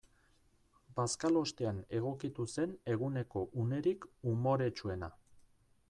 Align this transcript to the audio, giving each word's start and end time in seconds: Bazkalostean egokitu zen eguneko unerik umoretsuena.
Bazkalostean 0.99 1.83
egokitu 1.99 2.47
zen 2.55 2.73
eguneko 2.95 3.45
unerik 3.67 4.09
umoretsuena. 4.35 5.17